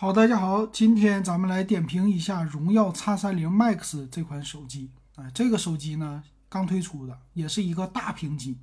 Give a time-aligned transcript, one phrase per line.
[0.00, 4.90] 好，大家好，今天咱们来点评一下荣耀 X 三零 Max 这款手机。
[5.16, 8.56] 啊，这个手机呢刚推出的，也是一个大屏机。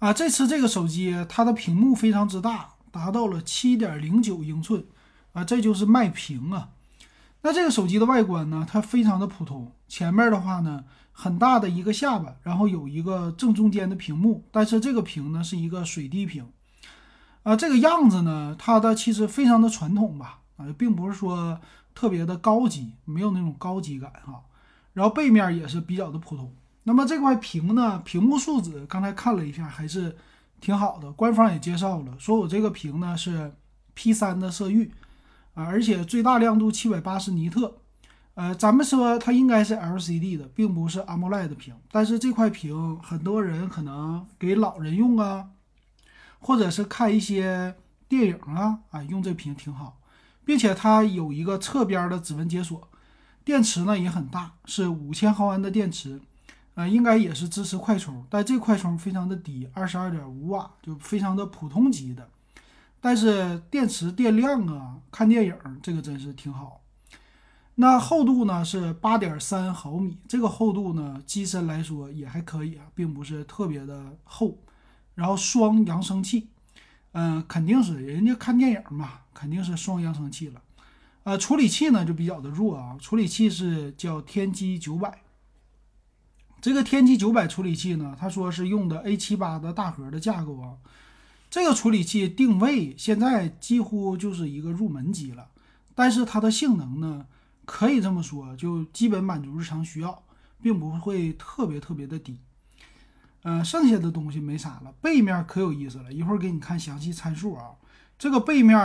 [0.00, 4.84] 啊，这次这个手机它的屏幕非常之大，达到了七点零九英寸。
[5.34, 6.70] 啊，这就是麦屏啊。
[7.42, 9.70] 那这个手机的外观呢，它非常的普通。
[9.86, 16.50] 前面的话呢，很大的一个下巴，然后有一个正中间的屏幕，但是这个屏呢是一个水滴屏。
[17.44, 20.40] 啊，这个样子呢，它的其实非常的传统吧。
[20.56, 21.60] 啊，并不是说
[21.94, 24.42] 特别的高级，没有那种高级感哈。
[24.92, 26.52] 然后背面也是比较的普通。
[26.84, 30.16] 那么这块屏呢，屏幕素质刚才看了一下，还是
[30.60, 31.12] 挺好的。
[31.12, 33.52] 官方也介绍了，说我这个屏呢是
[33.96, 34.92] P3 的色域
[35.54, 37.78] 啊，而且最大亮度七百八十尼特。
[38.34, 41.74] 呃，咱们说它应该是 LCD 的，并不是 AMOLED 的屏。
[41.90, 45.48] 但是这块屏很多人可能给老人用啊，
[46.38, 47.74] 或者是看一些
[48.08, 49.98] 电影啊，啊，用这屏挺好。
[50.46, 52.88] 并且它有一个侧边的指纹解锁，
[53.44, 56.20] 电池呢也很大，是五千毫安的电池，
[56.74, 62.28] 呃，应该也是支持快充，但这快充非常的低，二十二点五瓦，就非常的普通级的。
[63.00, 66.80] 但是电池电量啊，看电影这个真是挺好。
[67.74, 74.56] 那厚度呢是八点三毫米，这个厚度呢机身来说也还可以啊，并不是特别的厚。
[75.16, 76.50] 然后双扬声器。
[77.18, 80.60] 嗯，肯定是人家看电影嘛，肯定是双扬声器了。
[81.22, 85.22] 呃，处理器呢就比较的弱啊，处理器是叫天玑九百。
[86.60, 90.76] 这个天玑九百处理器呢，他说是用的 A 七八的大核的架构啊。
[91.48, 95.48] 这个处理器定位现在几乎就是一个入门级了，
[95.94, 97.24] 但是它的性能呢，
[97.64, 100.22] 可以这么说，就基本满足日常需要，
[100.60, 102.40] 并不会特别特别的低。
[103.48, 104.92] 嗯，剩下的东西没啥了。
[105.00, 107.70] 背面可有意思了，一会儿给你看详细参数啊。
[108.18, 108.76] 这个背面，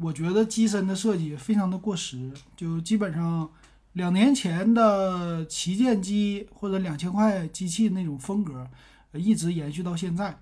[0.00, 3.50] 我觉得机身的设计非常的过时，就基本上
[3.94, 8.70] 两年前的旗舰机或者两千块机器那种风格，
[9.14, 10.38] 一直延续到现在，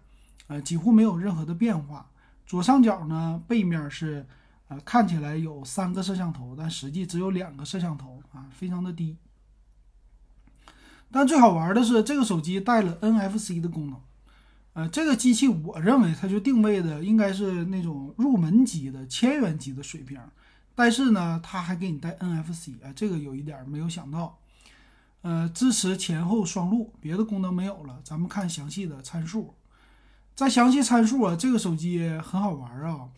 [0.49, 2.11] 呃，几乎没有任何的变化。
[2.47, 4.27] 左上角呢，背面是，
[4.69, 9.16] 呃，看起来有三个摄像头，但实际只有两个摄像头啊，非常的低。
[11.12, 14.00] 但最好玩的是，这个手机带了 NFC 的功能，
[14.73, 20.19] 呃，这个机器我认为它就定位的应该是那种入门级的千元级的水平，
[20.75, 24.39] 但是呢，它还给你带 NFC，啊，这个有一点没有想到，
[25.21, 28.00] 呃，支持前后双录，别的功能没有了。
[28.03, 29.55] 咱们看详细的参数，
[30.34, 33.11] 在详细参数啊，这个手机很好玩啊，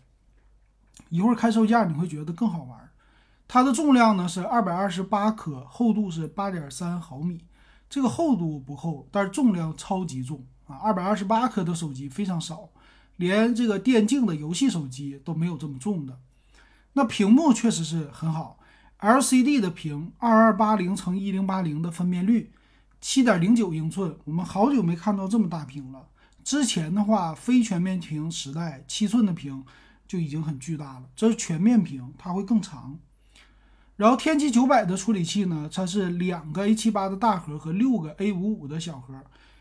[1.11, 2.91] 一会儿看售价你会觉得更好玩。
[3.47, 7.41] 它的重量呢是二百二十八克，厚度是八点三毫米。
[7.89, 10.77] 这个厚度不厚，但是重量超级重啊！
[10.77, 12.71] 二百二十八克的手机非常少，
[13.17, 16.19] 连这个电竞的游戏手机都没有这么重的。
[16.95, 18.59] 那屏幕确实是很好
[18.99, 22.53] ，LCD 的屏，二二八零乘一零八零的分辨率，
[23.01, 26.09] 七点零九英寸，我们好久没看到这么大屏了。
[26.43, 29.65] 之前的话，非全面屏时代，七寸的屏
[30.07, 32.99] 就已经很巨大了，这是全面屏，它会更长。
[33.97, 39.15] 然后天玑九百的处理器呢，它是两个 A 七八的大核和六个 A 五五的小核。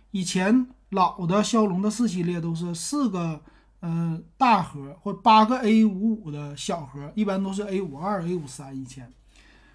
[0.09, 3.41] 以前老的骁龙的四系列都是四个
[3.81, 8.75] 嗯大核或八个 A 五五的小核，一般都是 A 五二、A 五三。
[8.75, 9.11] 以前，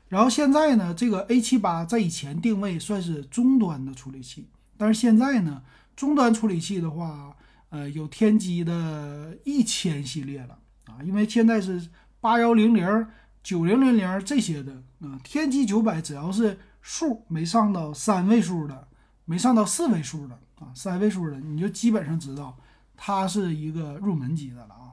[0.09, 5.63] 然后现在呢，这个 A 七八在以前定位算是中端的处理器，但是现在呢，
[5.95, 7.37] 中端处理器的话，
[7.69, 11.89] 呃，有天玑的一千系列了啊，因为现在是
[12.21, 13.07] 八幺零零。
[13.49, 18.89] 九零零零这些的啊，天玑九百只要是数没上到三位数的，
[19.25, 22.55] 没上到四位数的啊，三位数的你就基本上知道
[22.95, 24.93] 它是一个入门级的了啊。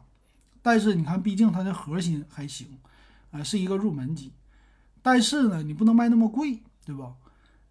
[0.61, 2.79] 但是你看，毕竟它的核心还行，
[3.31, 4.31] 啊，是一个入门级。
[5.01, 7.11] 但是呢，你不能卖那么贵，对吧？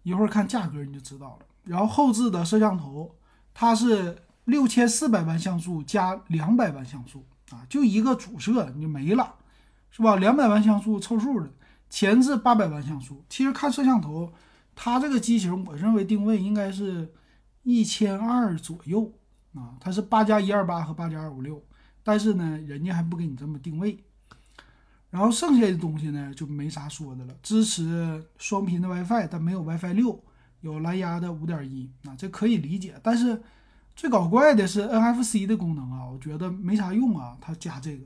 [0.03, 1.47] 一会儿看价格你就知道了。
[1.63, 3.15] 然后后置的摄像头，
[3.55, 9.33] 它是六千四百万像素加两百万像素啊，就一个主摄你就没了。
[9.95, 10.17] 是吧？
[10.17, 11.49] 两百万像素凑数的，
[11.89, 13.23] 前置八百万像素。
[13.29, 14.29] 其实看摄像头，
[14.75, 17.13] 它这个机型，我认为定位应该是
[17.63, 19.09] 一千二左右
[19.53, 19.77] 啊。
[19.79, 21.63] 它是八加一二八和八加二五六，
[22.03, 23.97] 但是呢，人家还不给你这么定位。
[25.09, 27.33] 然后剩下的东西呢，就没啥说的了。
[27.41, 30.21] 支持双频的 WiFi，但没有 WiFi 六，
[30.59, 32.99] 有蓝牙的五点一啊，这可以理解。
[33.01, 33.41] 但是
[33.95, 38.05] 最搞怪的是 NFC 的功能啊，我觉得没啥用啊，它加这个。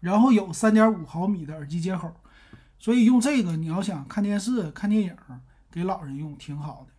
[0.00, 2.14] 然后有三点五毫米的耳机接口，
[2.78, 5.16] 所以用这个你要想看电视、看电影，
[5.70, 6.92] 给老人用挺好的。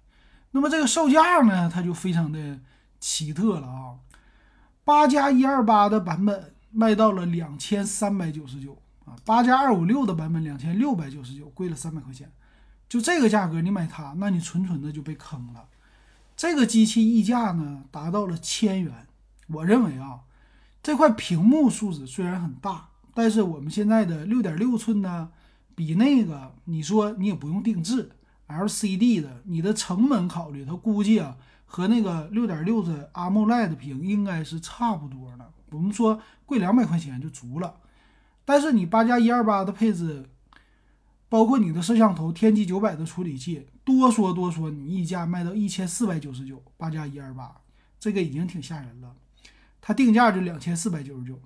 [0.51, 2.59] 那么这个售价呢，它就非常的
[2.99, 3.95] 奇特了啊！
[4.83, 12.31] 八加一二八的版本卖到了两千三百九十九啊，八加二五六的版本两千六百九十九，贵了三百块钱。
[12.87, 15.65] 就这个价格，你买它，那你纯纯的就被坑了。
[16.35, 19.07] 这个机器溢价呢，达到了千元。
[19.47, 20.21] 我认为啊，
[20.81, 22.88] 这块屏幕素质虽然很大，
[23.21, 25.29] 但是我们现在的六点六寸呢，
[25.75, 28.11] 比那个你说你也不用定制
[28.47, 31.35] LCD 的，你的成本考虑，它估计啊，
[31.65, 35.51] 和那个六点六的 AMOLED 屏应该是差不多的。
[35.71, 37.75] 我们说贵两百块钱就足了，
[38.45, 40.29] 但是你八加一二八的配置。
[41.27, 47.53] 包括你的摄像头，天玑九百的处理器，多说多说，你溢价卖到一千四百九十九，八加一二八，
[47.99, 49.13] 这个已经挺吓人了。
[49.81, 51.39] 它定价就两千四百九十九，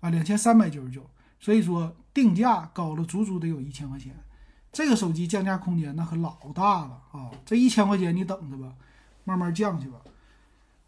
[0.00, 1.08] 啊，两千三百九十九，
[1.40, 4.14] 所以说定价高了足足得有一千块钱。
[4.70, 7.30] 这个手机降价空间那可老大了啊！
[7.44, 8.72] 这一千块钱你等着吧，
[9.24, 9.98] 慢慢降去吧。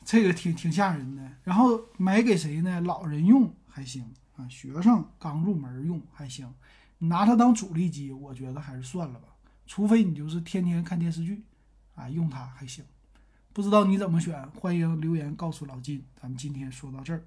[0.05, 1.23] 这个挺挺吓人的。
[1.45, 2.81] 然后买给谁呢？
[2.83, 4.05] 老人用还行
[4.37, 6.53] 啊，学生刚入门用还行。
[6.99, 9.29] 拿它当主力机，我觉得还是算了吧。
[9.67, 11.43] 除非你就是天天看电视剧，
[11.95, 12.85] 啊，用它还行。
[13.53, 16.05] 不知道你怎么选，欢迎留言告诉老金。
[16.21, 17.25] 咱们今天说到这儿。